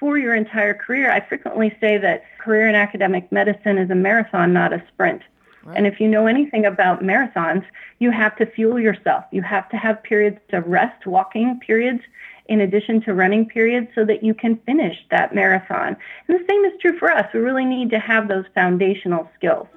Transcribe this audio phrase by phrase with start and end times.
[0.00, 1.12] for your entire career.
[1.12, 5.22] I frequently say that career in academic medicine is a marathon, not a sprint.
[5.62, 5.76] Right.
[5.76, 7.64] And if you know anything about marathons,
[7.98, 9.24] you have to fuel yourself.
[9.30, 12.00] You have to have periods of rest, walking periods,
[12.46, 15.96] in addition to running periods, so that you can finish that marathon.
[16.26, 17.26] And the same is true for us.
[17.34, 19.68] We really need to have those foundational skills.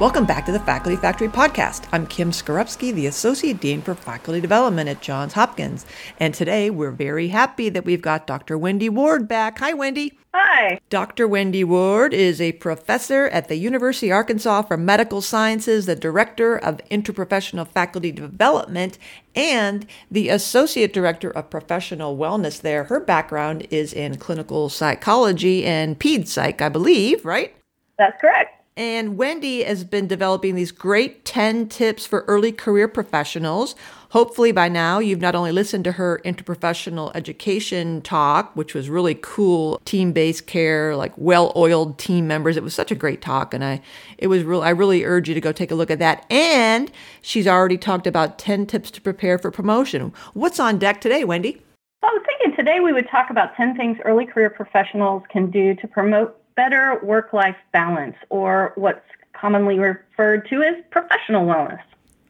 [0.00, 1.88] Welcome back to the Faculty Factory podcast.
[1.90, 5.84] I'm Kim Skarupski, the Associate Dean for Faculty Development at Johns Hopkins.
[6.20, 8.56] And today we're very happy that we've got Dr.
[8.56, 9.58] Wendy Ward back.
[9.58, 10.16] Hi, Wendy.
[10.32, 10.78] Hi.
[10.88, 11.26] Dr.
[11.26, 16.56] Wendy Ward is a professor at the University of Arkansas for Medical Sciences, the Director
[16.56, 18.98] of Interprofessional Faculty Development,
[19.34, 22.84] and the Associate Director of Professional Wellness there.
[22.84, 27.52] Her background is in clinical psychology and ped psych, I believe, right?
[27.98, 28.57] That's correct.
[28.78, 33.74] And Wendy has been developing these great 10 tips for early career professionals.
[34.10, 39.18] Hopefully, by now, you've not only listened to her interprofessional education talk, which was really
[39.20, 42.56] cool, team based care, like well oiled team members.
[42.56, 43.52] It was such a great talk.
[43.52, 43.82] And I,
[44.16, 46.24] it was real, I really urge you to go take a look at that.
[46.30, 46.88] And
[47.20, 50.12] she's already talked about 10 tips to prepare for promotion.
[50.34, 51.60] What's on deck today, Wendy?
[52.04, 55.74] I was thinking today we would talk about 10 things early career professionals can do
[55.74, 61.80] to promote better work-life balance or what's commonly referred to as professional wellness.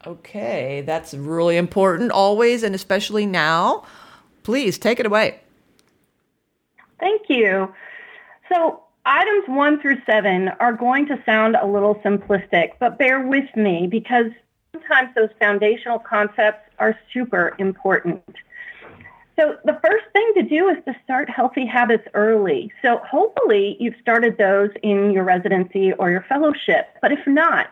[0.06, 3.84] Okay, that's really important always and especially now.
[4.42, 5.40] Please take it away.
[7.00, 7.72] Thank you.
[8.52, 13.48] So, items one through seven are going to sound a little simplistic, but bear with
[13.56, 14.26] me because
[14.72, 18.22] sometimes those foundational concepts are super important.
[19.38, 22.72] So the first thing to do is to start healthy habits early.
[22.82, 26.88] So hopefully you've started those in your residency or your fellowship.
[27.00, 27.68] But if not,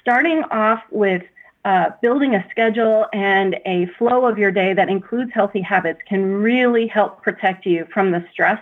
[0.00, 1.22] starting off with
[1.64, 6.24] uh, building a schedule and a flow of your day that includes healthy habits can
[6.24, 8.60] really help protect you from the stress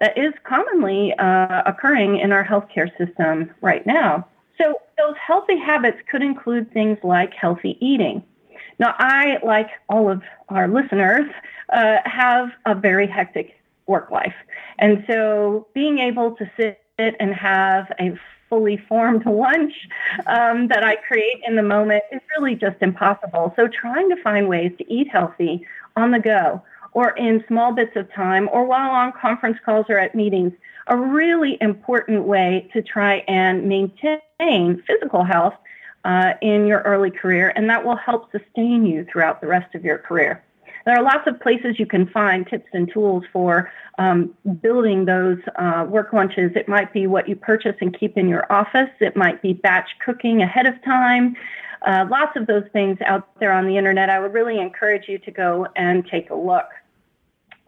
[0.00, 4.26] that is commonly uh, occurring in our healthcare system right now.
[4.58, 8.22] So those healthy habits could include things like healthy eating.
[8.80, 11.30] Now, I, like all of our listeners,
[11.70, 14.34] uh, have a very hectic work life.
[14.78, 18.18] And so being able to sit and have a
[18.48, 19.74] fully formed lunch
[20.26, 23.52] um, that I create in the moment is really just impossible.
[23.54, 25.66] So trying to find ways to eat healthy
[25.96, 26.62] on the go
[26.92, 30.54] or in small bits of time or while on conference calls or at meetings,
[30.86, 35.54] a really important way to try and maintain physical health
[36.04, 39.84] uh, in your early career, and that will help sustain you throughout the rest of
[39.84, 40.42] your career.
[40.86, 45.38] There are lots of places you can find tips and tools for um, building those
[45.56, 46.52] uh, work lunches.
[46.56, 48.88] It might be what you purchase and keep in your office.
[48.98, 51.36] It might be batch cooking ahead of time.
[51.82, 54.08] Uh, lots of those things out there on the internet.
[54.10, 56.66] I would really encourage you to go and take a look.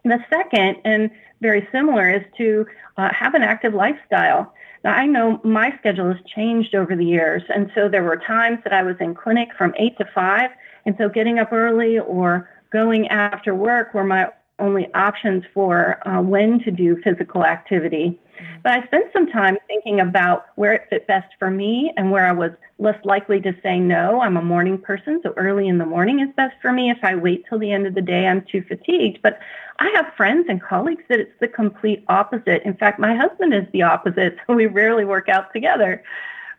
[0.03, 1.09] The second, and
[1.41, 2.65] very similar, is to
[2.97, 4.53] uh, have an active lifestyle.
[4.83, 8.59] Now, I know my schedule has changed over the years, and so there were times
[8.65, 10.49] that I was in clinic from 8 to 5,
[10.85, 14.27] and so getting up early or going after work were my
[14.63, 18.19] only options for uh, when to do physical activity.
[18.41, 18.61] Mm-hmm.
[18.63, 22.25] But I spent some time thinking about where it fit best for me and where
[22.25, 24.21] I was less likely to say no.
[24.21, 26.89] I'm a morning person, so early in the morning is best for me.
[26.89, 29.21] If I wait till the end of the day, I'm too fatigued.
[29.21, 29.39] But
[29.79, 32.63] I have friends and colleagues that it's the complete opposite.
[32.63, 36.03] In fact, my husband is the opposite, so we rarely work out together.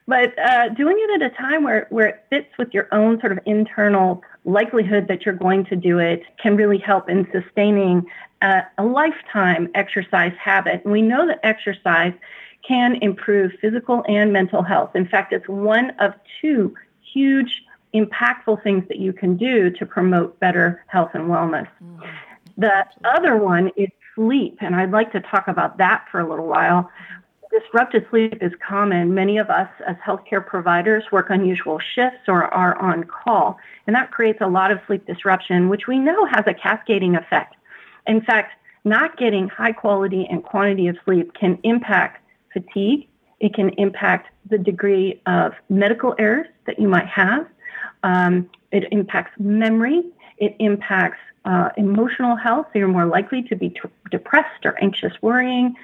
[0.06, 3.32] But uh, doing it at a time where, where it fits with your own sort
[3.32, 8.04] of internal likelihood that you're going to do it can really help in sustaining
[8.42, 10.82] a, a lifetime exercise habit.
[10.84, 12.12] And we know that exercise
[12.66, 14.94] can improve physical and mental health.
[14.94, 16.74] In fact, it's one of two
[17.12, 17.62] huge
[17.94, 21.68] impactful things that you can do to promote better health and wellness.
[21.82, 22.04] Mm-hmm.
[22.58, 26.46] The other one is sleep, and I'd like to talk about that for a little
[26.46, 26.90] while
[27.60, 29.14] disrupted sleep is common.
[29.14, 34.10] Many of us as healthcare providers work unusual shifts or are on call, and that
[34.10, 37.54] creates a lot of sleep disruption, which we know has a cascading effect.
[38.06, 38.52] In fact,
[38.84, 42.22] not getting high quality and quantity of sleep can impact
[42.52, 43.08] fatigue.
[43.40, 47.46] It can impact the degree of medical errors that you might have.
[48.02, 50.02] Um, it impacts memory.
[50.38, 52.66] It impacts uh, emotional health.
[52.72, 53.80] So you're more likely to be t-
[54.10, 55.74] depressed or anxious, worrying.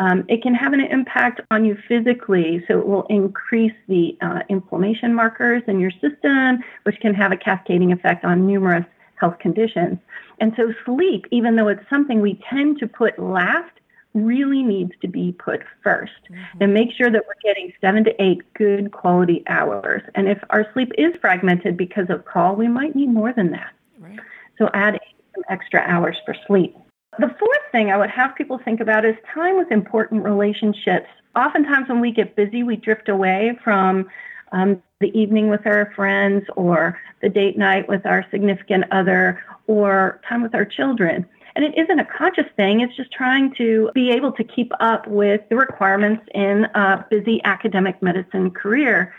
[0.00, 4.40] Um, it can have an impact on you physically, so it will increase the uh,
[4.48, 8.86] inflammation markers in your system, which can have a cascading effect on numerous
[9.16, 9.98] health conditions.
[10.40, 13.72] And so sleep, even though it's something we tend to put last
[14.14, 16.62] really needs to be put 1st mm-hmm.
[16.62, 20.00] and make sure that we're getting seven to eight good quality hours.
[20.14, 23.74] And if our sleep is fragmented because of call, we might need more than that.
[23.98, 24.18] Right.
[24.56, 24.98] So add
[25.34, 26.74] some extra hours for sleep.
[27.20, 31.06] The fourth thing I would have people think about is time with important relationships.
[31.36, 34.08] Oftentimes, when we get busy, we drift away from
[34.52, 40.22] um, the evening with our friends or the date night with our significant other or
[40.26, 41.26] time with our children.
[41.56, 45.06] And it isn't a conscious thing, it's just trying to be able to keep up
[45.06, 49.12] with the requirements in a busy academic medicine career.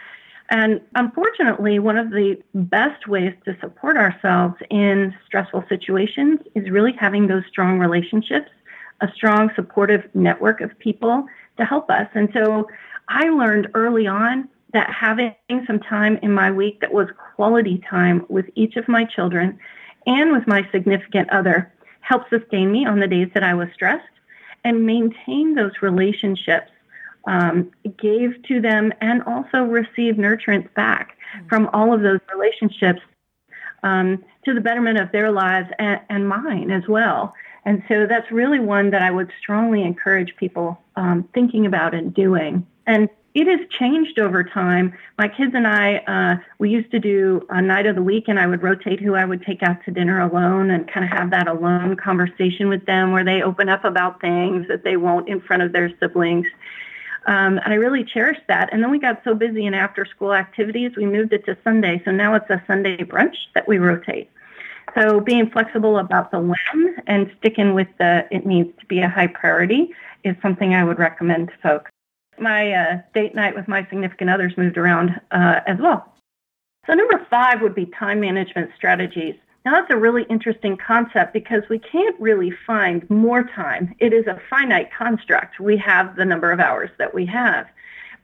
[0.52, 6.92] And unfortunately, one of the best ways to support ourselves in stressful situations is really
[6.92, 8.52] having those strong relationships,
[9.00, 11.26] a strong supportive network of people
[11.58, 12.08] to help us.
[12.14, 12.68] And so
[13.08, 15.34] I learned early on that having
[15.66, 19.58] some time in my week that was quality time with each of my children
[20.06, 21.72] and with my significant other
[22.02, 24.04] helped sustain me on the days that I was stressed
[24.66, 26.72] and maintain those relationships,
[27.26, 31.48] um, gave to them, and also received nurturance back mm-hmm.
[31.48, 33.02] from all of those relationships
[33.84, 37.34] um, to the betterment of their lives and, and, mine as well.
[37.66, 42.14] And so that's really one that I would strongly encourage people um, thinking about and
[42.14, 42.66] doing.
[42.88, 44.94] And it has changed over time.
[45.18, 48.40] My kids and I, uh, we used to do a night of the week, and
[48.40, 51.32] I would rotate who I would take out to dinner alone and kind of have
[51.32, 55.40] that alone conversation with them where they open up about things that they won't in
[55.40, 56.48] front of their siblings.
[57.28, 58.74] Um, and I really cherished that.
[58.74, 62.02] And then we got so busy in after school activities, we moved it to Sunday.
[62.04, 64.30] So now it's a Sunday brunch that we rotate.
[64.96, 69.08] So being flexible about the when and sticking with the it needs to be a
[69.08, 71.92] high priority is something I would recommend to folks
[72.42, 76.14] my uh, date night with my significant others moved around uh, as well.
[76.88, 79.36] So, number five would be time management strategies.
[79.64, 83.96] Now, that's a really interesting concept because we can't really find more time.
[84.00, 85.60] It is a finite construct.
[85.60, 87.68] We have the number of hours that we have.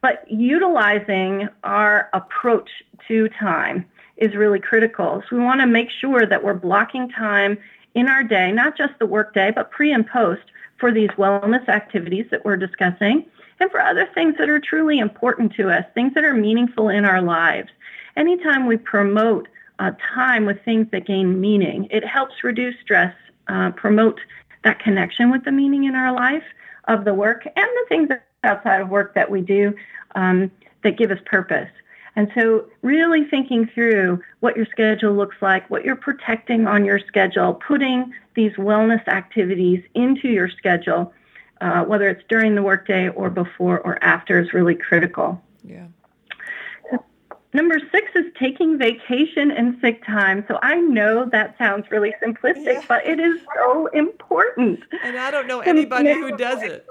[0.01, 2.69] But utilizing our approach
[3.07, 3.85] to time
[4.17, 5.23] is really critical.
[5.29, 7.59] So, we want to make sure that we're blocking time
[7.93, 10.43] in our day, not just the work day, but pre and post
[10.79, 13.25] for these wellness activities that we're discussing
[13.59, 17.05] and for other things that are truly important to us, things that are meaningful in
[17.05, 17.69] our lives.
[18.15, 19.47] Anytime we promote
[19.79, 23.13] uh, time with things that gain meaning, it helps reduce stress,
[23.47, 24.19] uh, promote
[24.63, 26.43] that connection with the meaning in our life
[26.87, 28.09] of the work and the things
[28.43, 29.73] outside of work that we do
[30.15, 30.51] um,
[30.83, 31.69] that give us purpose.
[32.15, 36.99] And so, really thinking through what your schedule looks like, what you're protecting on your
[36.99, 41.13] schedule, putting these wellness activities into your schedule
[41.61, 45.41] uh, whether it's during the workday or before or after, is really critical.
[45.63, 45.87] Yeah.
[47.57, 50.45] Number six is taking vacation and sick time.
[50.47, 52.83] So I know that sounds really simplistic, yeah.
[52.87, 54.81] but it is so important.
[55.03, 56.85] And I don't know anybody who does it.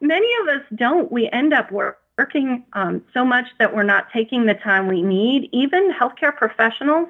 [0.00, 1.12] Many of us don't.
[1.12, 5.50] We end up working um, so much that we're not taking the time we need.
[5.52, 7.08] Even healthcare professionals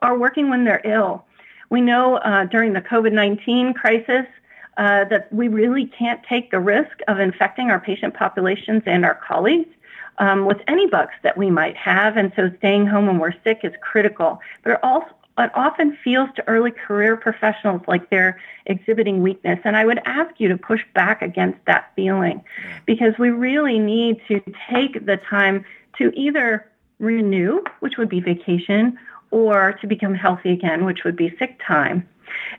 [0.00, 1.26] are working when they're ill.
[1.68, 4.24] We know uh, during the COVID 19 crisis,
[4.78, 9.16] uh, that we really can't take the risk of infecting our patient populations and our
[9.16, 9.68] colleagues
[10.18, 12.16] um, with any bugs that we might have.
[12.16, 14.40] And so staying home when we're sick is critical.
[14.62, 19.60] But it also it often feels to early career professionals like they're exhibiting weakness.
[19.64, 22.42] And I would ask you to push back against that feeling
[22.86, 25.64] because we really need to take the time
[25.98, 26.68] to either
[26.98, 28.98] renew, which would be vacation,
[29.30, 32.08] or to become healthy again, which would be sick time.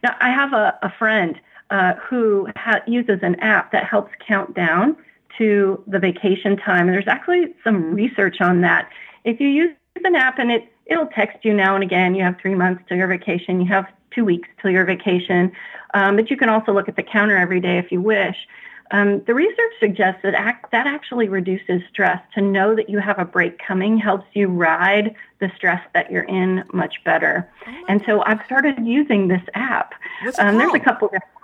[0.03, 1.39] Now, I have a, a friend
[1.71, 4.95] uh, who ha- uses an app that helps count down
[5.39, 6.81] to the vacation time.
[6.81, 8.89] And there's actually some research on that.
[9.24, 12.38] If you use an app and it it'll text you now and again, you have
[12.39, 15.51] three months till your vacation, you have two weeks till your vacation,
[15.93, 18.36] um, but you can also look at the counter every day if you wish.
[18.91, 22.19] Um, the research suggests that act, that actually reduces stress.
[22.34, 26.24] To know that you have a break coming helps you ride the stress that you're
[26.24, 27.48] in much better.
[27.67, 29.93] Oh and so I've started using this app.
[30.39, 31.38] Um, there's a couple different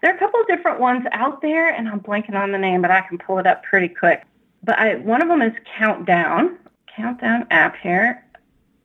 [0.00, 2.82] there are a couple of different ones out there, and I'm blanking on the name,
[2.82, 4.22] but I can pull it up pretty quick.
[4.62, 6.58] But I, one of them is Countdown.
[6.94, 8.24] Countdown app here.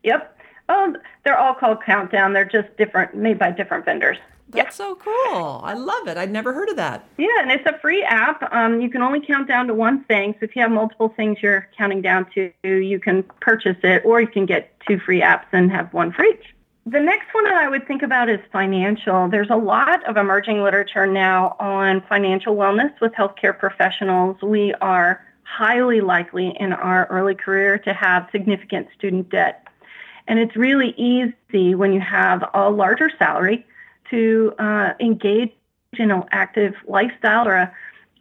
[0.03, 0.37] Yep.
[0.69, 2.33] Oh, they're all called Countdown.
[2.33, 4.17] They're just different, made by different vendors.
[4.49, 4.85] That's yeah.
[4.85, 5.61] so cool.
[5.63, 6.17] I love it.
[6.17, 7.07] I'd never heard of that.
[7.17, 8.47] Yeah, and it's a free app.
[8.53, 10.33] Um, you can only count down to one thing.
[10.33, 14.21] So if you have multiple things you're counting down to, you can purchase it, or
[14.21, 16.53] you can get two free apps and have one for each.
[16.87, 19.27] The next one that I would think about is financial.
[19.27, 24.39] There's a lot of emerging literature now on financial wellness with healthcare professionals.
[24.43, 29.67] We are highly likely in our early career to have significant student debt.
[30.27, 33.65] And it's really easy when you have a larger salary
[34.11, 35.53] to uh, engage
[35.97, 37.73] in an active lifestyle or a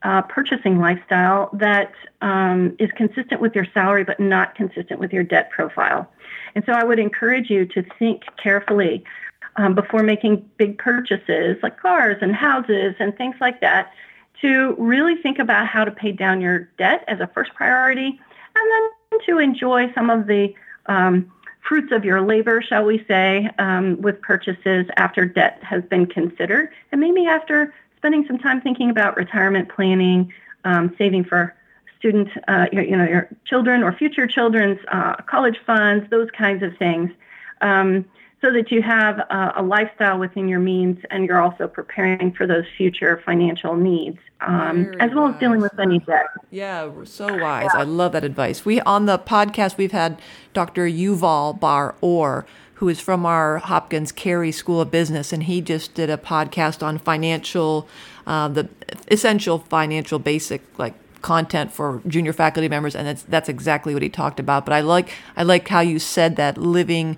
[0.04, 5.24] uh, purchasing lifestyle that um, is consistent with your salary but not consistent with your
[5.24, 6.08] debt profile.
[6.54, 9.02] And so I would encourage you to think carefully
[9.56, 13.92] um, before making big purchases like cars and houses and things like that
[14.40, 18.20] to really think about how to pay down your debt as a first priority
[18.56, 18.70] and
[19.10, 20.52] then to enjoy some of the
[20.86, 21.30] um,
[21.66, 26.70] fruits of your labor, shall we say, um, with purchases after debt has been considered
[26.92, 27.72] and maybe after
[28.04, 30.30] spending some time thinking about retirement planning,
[30.64, 31.54] um, saving for
[31.98, 36.62] student, uh, your, you know, your children or future children's uh, college funds, those kinds
[36.62, 37.10] of things,
[37.62, 38.04] um,
[38.42, 42.46] so that you have a, a, lifestyle within your means and you're also preparing for
[42.46, 45.34] those future financial needs, um, as well wise.
[45.36, 46.26] as dealing with any debt.
[46.50, 47.70] Yeah, so wise.
[47.72, 47.80] Yeah.
[47.80, 48.66] I love that advice.
[48.66, 50.20] We on the podcast we've had
[50.52, 50.86] Dr.
[50.86, 52.44] Yuval Bar Or
[52.84, 56.82] who is from our Hopkins Carey School of Business, and he just did a podcast
[56.82, 57.88] on financial,
[58.26, 58.68] uh, the
[59.08, 64.10] essential financial basic like content for junior faculty members, and that's that's exactly what he
[64.10, 64.66] talked about.
[64.66, 67.16] But I like I like how you said that living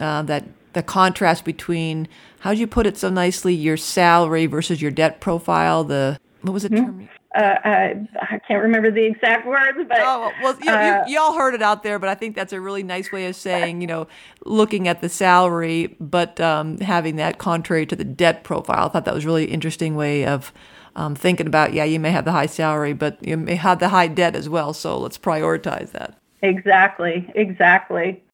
[0.00, 2.08] uh, that the contrast between
[2.40, 5.84] how do you put it so nicely your salary versus your debt profile.
[5.84, 6.72] The what was it?
[6.72, 7.04] Mm-hmm.
[7.36, 11.36] Uh, I, I, can't remember the exact words, but oh well, you, uh, you, all
[11.36, 11.98] heard it out there.
[11.98, 14.08] But I think that's a really nice way of saying, you know,
[14.46, 18.86] looking at the salary, but um, having that contrary to the debt profile.
[18.86, 20.50] I thought that was really interesting way of
[20.94, 21.74] um, thinking about.
[21.74, 24.48] Yeah, you may have the high salary, but you may have the high debt as
[24.48, 24.72] well.
[24.72, 26.18] So let's prioritize that.
[26.40, 28.24] Exactly, exactly.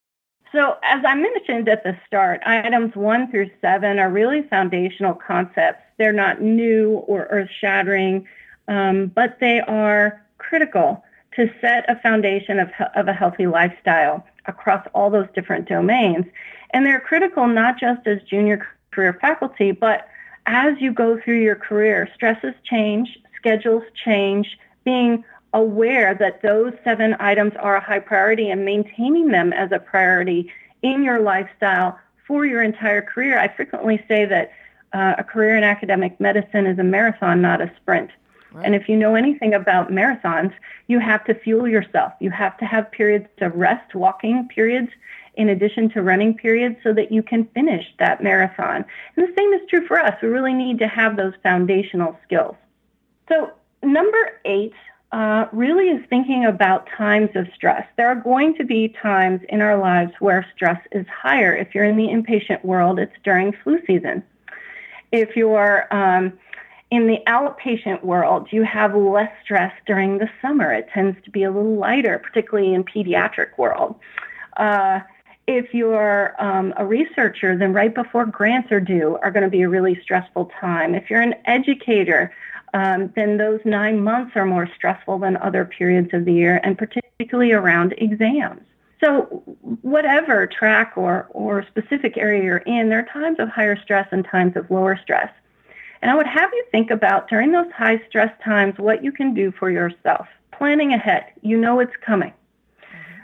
[0.52, 5.82] So, as I mentioned at the start, items one through seven are really foundational concepts.
[5.98, 8.28] They're not new or earth shattering
[8.72, 11.04] um, but they are critical
[11.36, 16.24] to set a foundation of, of a healthy lifestyle across all those different domains.
[16.70, 20.08] And they're critical not just as junior career faculty, but
[20.46, 27.14] as you go through your career, stresses change, schedules change, being aware that those seven
[27.20, 30.50] items are a high priority and maintaining them as a priority
[30.80, 33.38] in your lifestyle for your entire career.
[33.38, 34.50] I frequently say that
[34.94, 38.10] uh, a career in academic medicine is a marathon, not a sprint.
[38.52, 38.66] Right.
[38.66, 40.52] And if you know anything about marathons,
[40.88, 42.12] you have to fuel yourself.
[42.20, 44.90] You have to have periods of rest, walking periods,
[45.34, 48.84] in addition to running periods, so that you can finish that marathon.
[49.16, 50.14] And the same is true for us.
[50.22, 52.56] We really need to have those foundational skills.
[53.28, 53.50] So,
[53.82, 54.74] number eight
[55.12, 57.86] uh, really is thinking about times of stress.
[57.96, 61.54] There are going to be times in our lives where stress is higher.
[61.54, 64.22] If you're in the inpatient world, it's during flu season.
[65.12, 66.32] If you're um,
[66.92, 70.70] in the outpatient world, you have less stress during the summer.
[70.70, 73.98] It tends to be a little lighter, particularly in pediatric world.
[74.58, 75.00] Uh,
[75.46, 79.62] if you're um, a researcher, then right before grants are due are going to be
[79.62, 80.94] a really stressful time.
[80.94, 82.30] If you're an educator,
[82.74, 86.76] um, then those nine months are more stressful than other periods of the year, and
[86.76, 88.60] particularly around exams.
[89.02, 89.42] So,
[89.80, 94.26] whatever track or, or specific area you're in, there are times of higher stress and
[94.26, 95.30] times of lower stress.
[96.02, 99.34] And I would have you think about during those high stress times what you can
[99.34, 100.26] do for yourself.
[100.50, 101.26] Planning ahead.
[101.42, 102.32] You know it's coming.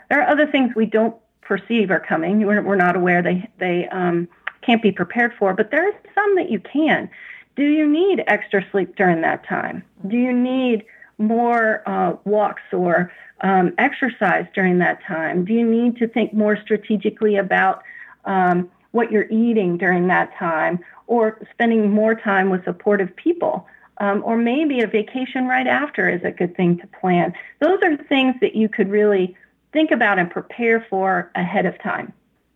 [0.09, 2.47] There are other things we don't perceive are coming.
[2.47, 4.29] We're, we're not aware they, they um,
[4.63, 7.11] can't be prepared for, but there are some that you can.
[7.57, 9.83] Do you need extra sleep during that time?
[10.07, 10.85] Do you need
[11.19, 15.45] more uh, walks or um, exercise during that time?
[15.45, 17.83] Do you need to think more strategically about
[18.25, 20.79] um, what you're eating during that time?
[21.09, 23.67] Or spending more time with supportive people.
[24.01, 27.33] Um, or maybe a vacation right after is a good thing to plan.
[27.61, 29.37] Those are things that you could really
[29.73, 32.13] think about and prepare for ahead of time.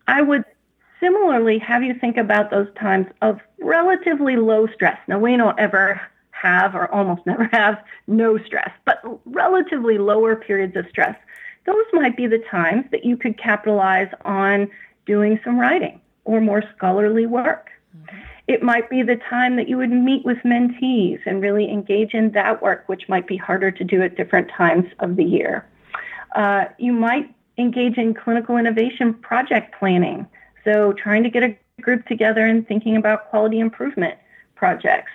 [0.06, 0.44] I would
[1.00, 4.98] similarly have you think about those times of relatively low stress.
[5.08, 10.76] Now, we don't ever have or almost never have no stress, but relatively lower periods
[10.76, 11.16] of stress.
[11.66, 14.70] Those might be the times that you could capitalize on
[15.06, 17.70] doing some writing or more scholarly work.
[17.96, 18.16] Mm-hmm.
[18.52, 22.32] It might be the time that you would meet with mentees and really engage in
[22.32, 25.66] that work, which might be harder to do at different times of the year.
[26.36, 30.26] Uh, you might engage in clinical innovation project planning.
[30.64, 34.18] So trying to get a group together and thinking about quality improvement
[34.54, 35.12] projects.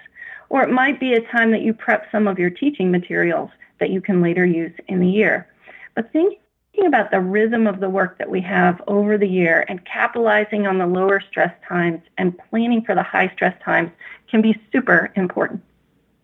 [0.50, 3.92] Or it might be a time that you prep some of your teaching materials that
[3.92, 5.48] you can later use in the year.
[5.94, 6.40] But think
[6.78, 10.68] thinking about the rhythm of the work that we have over the year and capitalizing
[10.68, 13.90] on the lower stress times and planning for the high stress times
[14.30, 15.64] can be super important.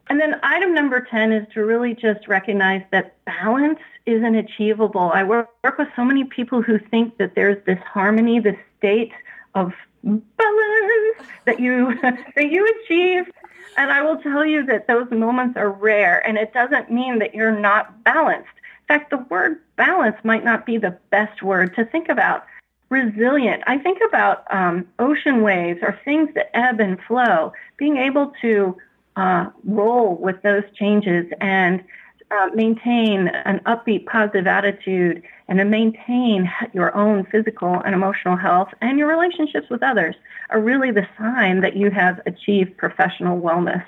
[0.10, 5.12] And then item number 10 is to really just recognize that balance isn't achievable.
[5.14, 9.12] I work, work with so many people who think that there's this harmony, this state
[9.56, 9.72] of
[10.04, 13.32] balance that you that you achieve.
[13.76, 17.34] And I will tell you that those moments are rare, and it doesn't mean that
[17.34, 18.50] you're not balanced.
[18.90, 22.46] In fact, the word balance might not be the best word to think about.
[22.90, 23.64] Resilient.
[23.66, 27.54] I think about um, ocean waves or things that ebb and flow.
[27.78, 28.78] Being able to
[29.16, 31.84] uh, roll with those changes and
[32.32, 38.70] uh, maintain an upbeat, positive attitude and to maintain your own physical and emotional health
[38.82, 40.16] and your relationships with others
[40.50, 43.84] are really the sign that you have achieved professional wellness.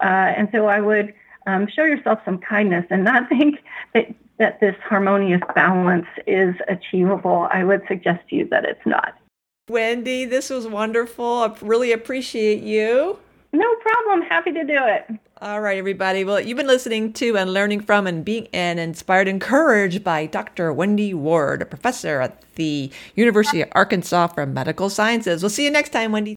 [0.00, 1.14] Uh, and so I would
[1.46, 3.62] um, show yourself some kindness and not think
[3.94, 4.06] that,
[4.38, 7.48] that this harmonious balance is achievable.
[7.52, 9.14] I would suggest to you that it's not.
[9.68, 11.24] Wendy, this was wonderful.
[11.24, 13.18] I really appreciate you.
[13.52, 14.22] No problem.
[14.22, 15.18] Happy to do it.
[15.40, 16.24] All right, everybody.
[16.24, 20.26] Well, you've been listening to and learning from and being and inspired, and encouraged by
[20.26, 20.72] Dr.
[20.72, 25.42] Wendy Ward, a professor at the University of Arkansas for Medical Sciences.
[25.42, 26.36] We'll see you next time, Wendy.